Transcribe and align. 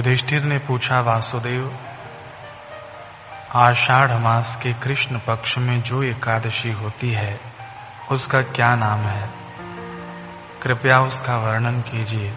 युधिष्ठिर 0.00 0.42
ने 0.42 0.58
पूछा, 0.58 1.00
वासुदेव, 1.00 1.78
आषाढ़ 3.54 4.18
मास 4.18 4.60
के 4.62 4.72
कृष्ण 4.72 5.18
पक्ष 5.18 5.58
में 5.58 5.82
जो 5.82 6.02
एकादशी 6.02 6.72
होती 6.72 7.12
है, 7.12 7.40
उसका 8.12 8.42
क्या 8.42 8.74
नाम 8.74 8.98
है? 8.98 9.30
कृपया 10.62 10.98
उसका 10.98 11.36
वर्णन 11.36 11.80
कीजिए। 11.80 12.34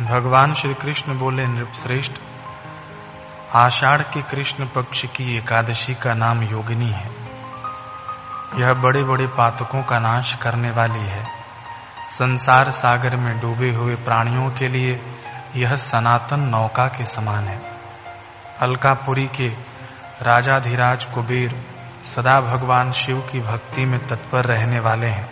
भगवान 0.00 0.54
श्री 0.54 0.74
कृष्ण 0.74 1.18
बोले, 1.18 1.46
नृपश्रेष्ठ, 1.46 2.12
आषाढ़ 3.54 4.02
के 4.02 4.22
कृष्ण 4.22 4.66
पक्ष 4.66 5.06
की 5.06 5.36
एकादशी 5.36 5.94
का 5.94 6.14
नाम 6.14 6.42
योगिनी 6.42 6.90
है। 6.90 7.10
यह 8.54 8.72
बड़े 8.72 9.02
बड़े 9.02 9.26
पातकों 9.26 9.82
का 9.82 9.98
नाश 9.98 10.34
करने 10.34 10.70
वाली 10.70 11.06
है। 11.06 11.24
संसार 12.10 12.70
सागर 12.70 13.16
में 13.16 13.40
डूबे 13.40 13.70
हुए 13.70 13.94
प्राणियों 13.94 14.50
के 14.50 14.68
लिए 14.68 15.12
यह 15.56 15.76
सनातन 15.76 16.40
नौका 16.40 16.86
के 16.86 17.04
समान 17.04 17.44
है। 17.44 17.60
अलकापुरी 18.60 19.26
के 19.26 19.48
राजाधिराज 20.22 21.04
कुबेर 21.04 21.66
सदा 22.02 22.40
भगवान 22.40 22.92
शिव 22.92 23.28
की 23.32 23.40
भक्ति 23.40 23.84
में 23.84 24.06
तत्पर 24.06 24.44
रहने 24.44 24.80
वाले 24.80 25.06
हैं। 25.06 25.30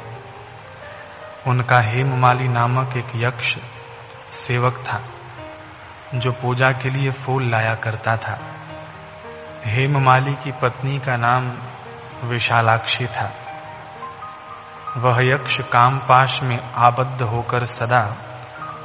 उनका 1.46 1.80
हेममाली 1.80 2.48
नामक 2.48 2.96
एक 2.96 3.06
यक्ष 3.16 3.58
सेवक 4.32 4.74
था, 4.74 5.02
जो 6.14 6.32
पूजा 6.32 6.70
के 6.70 6.90
लिए 6.90 7.10
फूल 7.10 7.50
लाया 7.50 7.74
करता 7.74 8.16
था। 8.16 8.40
हेममाली 9.64 10.34
की 10.34 10.52
पत्नी 10.52 10.98
का 10.98 11.16
नाम 11.16 11.52
विशालाक्षी 12.28 13.06
था। 13.06 13.32
वह 14.96 15.26
यक्ष 15.26 15.60
कामपाश 15.60 16.40
में 16.42 16.58
आबद्ध 16.74 17.22
होकर 17.22 17.64
सदा 17.64 18.30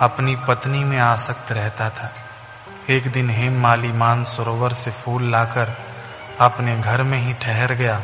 अपनी 0.02 0.36
पत्नी 0.36 0.84
में 0.84 0.98
आसक्त 0.98 1.52
रहता 1.52 1.90
था। 1.90 2.12
एक 2.90 3.12
दिन 3.12 3.30
हेममाली 3.30 3.92
मान 3.92 4.24
सरोवर 4.24 4.74
से 4.74 4.92
फूल 4.92 5.32
लाकर 5.32 5.78
अपने 6.42 6.78
घर 6.78 7.04
में 7.04 7.18
ही 7.18 7.34
ठहर 7.34 7.74
गया 7.74 8.04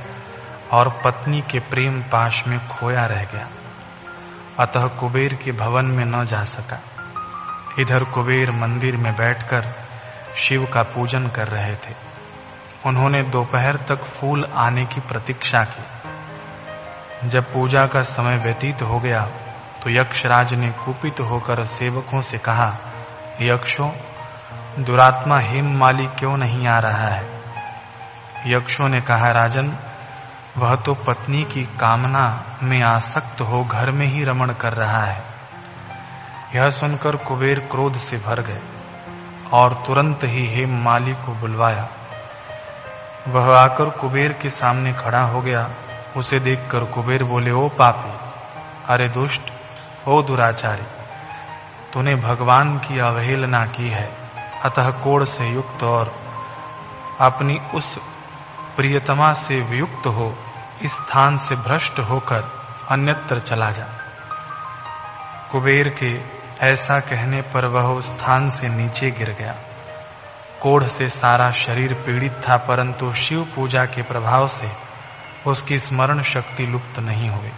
और 0.72 0.90
पत्नी 0.90 1.42
के 1.42 1.60
प्रेम 1.60 2.02
पाश 2.02 2.48
में 2.48 2.68
खोया 2.68 3.06
रह 3.06 3.24
गया। 3.24 3.50
अतः 4.60 4.86
कुबेर 4.86 5.34
के 5.34 5.52
भवन 5.52 5.86
में 5.86 6.06
न 6.06 6.24
जा 6.24 6.44
सका। 6.44 6.82
इधर 7.80 8.04
कुबेर 8.04 8.52
मंदिर 8.52 8.98
में 8.98 9.14
बैठकर 9.14 9.88
शिव 10.36 10.66
का 10.66 10.84
पूजन 10.84 11.28
कर 11.28 11.48
रहे 11.48 11.76
थे। 11.76 11.96
उन्होंने 12.86 13.24
दोपहर 13.24 13.76
तक 13.76 14.04
फूल 14.04 14.46
आने 14.46 14.86
की 14.86 15.02
प्रतीक्षा 15.02 15.59
की। 15.59 15.84
जब 17.30 17.54
पूजा 17.54 17.86
का 17.86 18.02
समय 18.02 18.38
व्यतीत 18.38 18.82
हो 18.82 19.00
गया 19.00 19.28
तो 19.86 19.91
यक्षराज 19.91 20.53
ने 20.53 20.72
कुपित 20.72 21.19
होकर 21.19 21.64
सेवकों 21.64 22.19
से 22.19 22.38
कहा, 22.38 22.78
यक्षों, 23.41 23.91
दुरात्मा 24.83 25.39
हेममाली 25.39 26.05
क्यों 26.05 26.38
नहीं 26.38 26.67
आ 26.67 26.80
रहा 26.80 27.16
है? 27.16 27.25
यक्षों 28.47 28.89
ने 28.89 29.02
कहा, 29.02 29.31
राजन, 29.31 29.78
वह 30.58 30.75
तो 30.75 30.94
पत्नी 30.94 31.44
की 31.44 31.63
कामना 31.63 32.58
में 32.63 32.81
आसक्त 32.81 33.41
हो 33.41 33.63
घर 33.63 33.91
में 33.91 34.06
ही 34.06 34.23
रमण 34.23 34.53
कर 34.53 34.73
रहा 34.73 35.06
है। 35.06 35.23
यह 36.56 36.69
सुनकर 36.69 37.16
कुबेर 37.16 37.59
क्रोध 37.59 37.94
से 37.94 38.17
भर 38.17 38.41
गए 38.41 38.61
और 39.53 39.83
तुरंत 39.88 40.19
ही 40.23 40.47
हेम 40.47 40.83
माली 40.83 41.13
को 41.13 41.33
बुलवाया। 41.33 41.88
वह 43.28 43.59
आकर 43.59 43.89
कुबेर 43.89 44.33
के 44.33 44.50
सामने 44.50 44.94
खड़ा 44.94 45.22
हो 45.22 45.41
गया। 45.41 45.69
उसे 46.17 46.39
देखकर 46.39 46.83
कुबेर 46.83 47.23
बोले, 47.23 47.52
ओ 47.52 47.67
पापी, 47.67 48.13
अरे 48.94 49.09
दुष्ट 49.09 49.52
ओ 50.08 50.22
दुराचारी, 50.22 50.86
तूने 51.94 52.16
भगवान 52.16 52.78
की 52.78 53.00
अवहेलना 53.00 53.66
की 53.66 53.89
है, 53.89 54.17
अतः 54.64 54.89
कोड़ 54.89 55.23
से 55.23 55.47
युक्त 55.47 55.84
और 55.84 56.16
अपनी 57.19 57.59
उस 57.75 58.00
प्रियतमा 58.75 59.34
से 59.34 59.62
वियुक्त 59.62 60.07
हो, 60.07 60.35
इस 60.81 60.94
स्थान 60.94 61.38
से 61.38 61.56
भ्रष्ट 61.56 62.00
होकर 62.00 62.52
अन्यत्र 62.90 63.40
चला 63.40 63.69
जा। 63.72 63.88
कुबेर 65.52 65.90
के 66.03 66.35
ऐसा 66.66 67.00
कहने 67.00 67.41
पर 67.41 67.68
वह 67.68 67.94
उस 67.94 68.06
स्थान 68.06 68.50
से 68.50 68.68
नीचे 68.68 69.12
गिर 69.12 69.30
गया। 69.30 69.56
कोढ़ 70.62 70.84
से 70.84 71.09
सारा 71.09 71.51
शरीर 71.51 71.94
पीड़ित 71.94 72.34
था, 72.34 72.57
परंतु 72.57 73.13
शिव 73.13 73.47
पूजा 73.56 73.85
के 73.85 74.01
प्रभाव 74.01 74.47
से 74.47 74.68
उसकी 75.47 75.80
स्मरण 75.80 76.22
शक्ति 76.22 76.66
लुप्त 76.66 77.00
नहीं 77.00 77.30
हुई। 77.30 77.51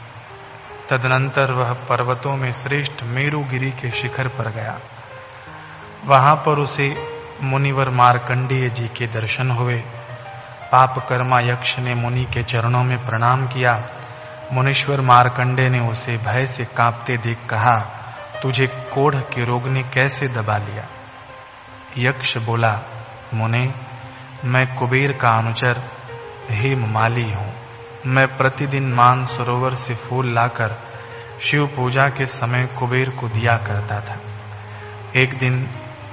तदनंतर 0.89 1.51
वह 1.51 1.73
पर्वतों 1.73 2.37
में 2.37 2.51
श्रेष्ठ 2.51 3.03
मेरुगिरी 3.03 3.71
के 3.71 3.89
शिखर 3.89 4.27
पर 4.27 4.51
गया। 4.51 4.79
वहाँ 6.05 6.35
पर 6.35 6.59
उसे 6.59 6.95
मुनिवर 7.43 7.89
मार्कंडेय 7.89 8.69
जी 8.69 8.87
के 8.87 9.07
दर्शन 9.07 9.51
हुए। 9.51 9.83
पाप 10.71 11.05
कर्मा 11.09 11.37
यक्ष 11.41 11.79
ने 11.79 11.95
मुनि 11.95 12.23
के 12.23 12.43
चरणों 12.43 12.83
में 12.83 13.05
प्रणाम 13.05 13.47
किया। 13.47 13.87
मुनीश्वर 14.53 15.01
मारकंडे 15.01 15.69
ने 15.69 15.79
उसे 15.79 16.17
भय 16.17 16.45
से 16.45 16.65
कांपते 16.65 17.17
देख 17.17 17.37
कहा, 17.49 17.77
तुझे 18.43 18.65
कोढ़ 18.67 19.15
के 19.15 19.45
रोग 19.45 19.67
ने 19.67 19.83
कैसे 19.83 20.27
दबा 20.27 20.57
लिया? 20.57 20.87
यक्ष 21.97 22.37
बोला, 22.37 22.81
मुने, 23.33 23.73
मैं 24.45 24.75
कुबेर 24.75 25.11
का 25.11 25.29
अनुचर 25.29 25.89
हेम 26.49 26.93
माली 26.93 27.31
हूँ। 27.31 27.66
मैं 28.05 28.27
प्रतिदिन 28.37 28.93
मान 28.93 29.25
सरोवर 29.25 29.73
से 29.73 29.95
फूल 29.95 30.33
लाकर 30.33 30.75
शिव 31.41 31.65
पूजा 31.67 32.07
के 32.09 32.25
समय 32.25 32.65
कुबेर 32.79 33.09
को 33.09 33.27
दिया 33.27 33.55
करता 33.57 33.99
था। 33.99 34.19
एक 35.15 35.37
दिन 35.37 35.69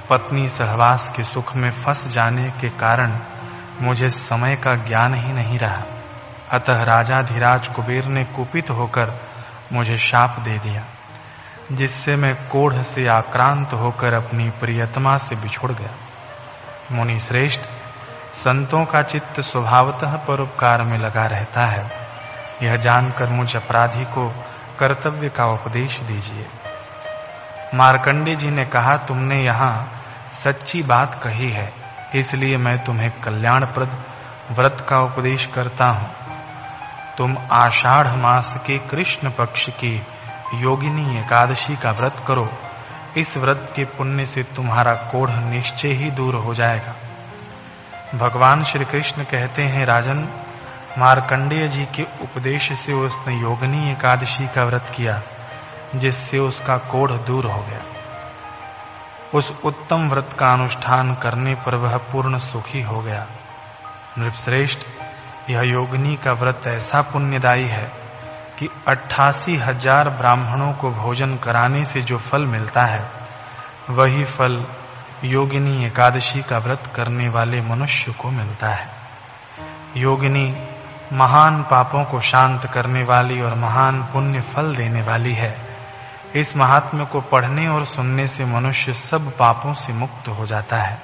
पत्नी 0.09 0.47
सहवास 0.47 1.07
के 1.17 1.23
सुख 1.23 1.55
में 1.55 1.69
फंस 1.71 2.07
जाने 2.07 2.49
के 2.61 2.69
कारण 2.69 3.19
मुझे 3.81 4.09
समय 4.09 4.55
का 4.55 4.75
ज्ञान 4.75 5.13
ही 5.13 5.33
नहीं 5.33 5.59
रहा। 5.59 5.83
अतः 6.51 6.83
राजा 6.83 7.21
धीराज 7.21 7.67
कुबेर 7.67 8.05
ने 8.05 8.23
कुपित 8.25 8.69
होकर 8.69 9.13
मुझे 9.73 9.97
शाप 9.97 10.39
दे 10.39 10.57
दिया, 10.59 10.85
जिससे 11.71 12.15
मैं 12.15 12.35
कोढ़ 12.47 12.73
से 12.73 13.07
आक्रांत 13.07 13.73
होकर 13.73 14.13
अपनी 14.13 14.49
प्रियतमा 14.49 15.17
से 15.17 15.35
बिछुड़ 15.35 15.71
गया। 15.71 15.95
मुनि 16.91 17.19
श्रेष्ठ 17.19 17.59
संतों 18.35 18.85
का 18.85 19.01
चित्त 19.01 19.39
स्वभावतः 19.41 20.15
परोपकार 20.17 20.83
में 20.83 20.97
लगा 20.97 21.25
रहता 21.25 21.65
है। 21.65 21.83
यह 22.63 22.75
जानकर 22.75 23.29
मुझ 23.29 23.55
अपराधी 23.55 24.03
को 24.05 24.27
कर्तव्य 24.79 25.29
का 25.29 25.45
उपदेश 25.45 25.99
दीजिए। 25.99 26.45
मार्कंडे 27.73 28.35
जी 28.35 28.49
ने 28.49 28.65
कहा, 28.65 28.97
तुमने 28.97 29.43
यहाँ 29.43 29.89
सच्ची 30.33 30.81
बात 30.83 31.15
कही 31.23 31.49
है, 31.49 31.71
इसलिए 32.15 32.57
मैं 32.57 32.83
तुम्हें 32.83 33.09
कल्याणप्रद 33.21 33.97
व्रत 34.51 34.85
का 34.89 34.97
उपदेश 34.97 35.45
करता 35.45 35.85
हूँ। 35.85 36.09
तुम 37.17 37.37
आषाढ़ 37.53 38.07
मास 38.07 38.63
के 38.67 38.77
कृष्ण 38.77 39.29
पक्ष 39.29 39.63
की 39.69 39.95
योगिनी 40.53 41.19
एकादशी 41.19 41.75
का 41.75 41.91
व्रत 41.91 42.23
करो। 42.27 42.47
इस 43.17 43.37
व्रत 43.37 43.73
के 43.75 43.85
पुण्य 43.85 44.25
से 44.25 44.43
तुम्हारा 44.43 44.95
कोढ़ 45.11 45.29
निश्चय 45.29 45.89
ही 45.89 46.11
दूर 46.11 46.35
हो 46.35 46.53
जाएगा। 46.53 46.95
भगवान 48.15 48.63
श्री 48.63 48.85
कृष्ण 48.85 49.23
कहते 49.23 49.61
हैं, 49.61 49.85
राजन, 49.85 50.27
मार्कंडेय 50.97 51.67
जी 51.67 51.85
के 51.85 52.03
उपदेश 52.03 52.73
से 52.73 52.93
उसने 52.93 53.35
योगनी 53.35 53.91
एकादशी 53.91 54.47
का 54.47 54.63
व्रत 54.63 54.91
किया, 54.95 55.21
जिससे 55.95 56.39
उसका 56.39 56.77
कोढ़ 56.77 57.11
दूर 57.11 57.45
हो 57.45 57.61
गया। 57.61 57.81
उस 59.33 59.53
उत्तम 59.65 60.09
व्रत 60.09 60.33
का 60.39 60.47
अनुष्ठान 60.47 61.13
करने 61.13 61.55
पर 61.55 61.75
वह 61.75 61.97
पूर्ण 61.97 62.37
सुखी 62.37 62.81
हो 62.81 63.01
गया। 63.01 63.27
नृपश्रेष्ठ, 64.17 64.87
यह 65.49 65.61
योगनी 65.65 66.15
का 66.15 66.33
व्रत 66.33 66.61
ऐसा 66.67 67.01
पुण्यदायी 67.01 67.67
है 67.67 67.91
कि 68.59 68.69
अट्ठासी 68.87 69.57
हज़ार 69.57 70.09
ब्राह्मणों 70.09 70.73
को 70.73 70.89
भोजन 70.89 71.35
कराने 71.35 71.83
से 71.83 72.01
जो 72.01 72.17
फल 72.17 72.45
मिलता 72.45 72.85
है, 72.85 73.09
वही 73.89 74.23
फल 74.23 74.65
योगिनी 75.25 75.85
एकादशी 75.85 76.41
का 76.41 76.57
व्रत 76.57 76.93
करने 76.95 77.29
वाले 77.29 77.61
मनुष्य 77.61 78.11
को 78.11 78.29
मिलता 78.29 78.69
है। 78.69 78.87
योगिनी 79.97 80.67
महान 81.13 81.63
पापों 81.63 82.03
को 82.03 82.19
शांत 82.19 82.65
करने 82.65 83.03
वाली 83.03 83.41
और 83.41 83.55
महान 83.55 84.01
पुण्य 84.01 84.39
फल 84.39 84.75
देने 84.75 85.01
वाली 85.01 85.33
है। 85.33 85.57
इस 86.35 86.57
महात्म्य 86.57 87.05
को 87.05 87.21
पढ़ने 87.21 87.67
और 87.67 87.85
सुनने 87.85 88.27
से 88.27 88.45
मनुष्य 88.45 88.93
सब 88.93 89.37
पापों 89.37 89.73
से 89.73 89.93
मुक्त 89.93 90.27
हो 90.27 90.45
जाता 90.45 90.77
है। 90.77 91.01